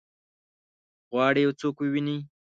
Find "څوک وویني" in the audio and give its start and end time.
1.61-2.17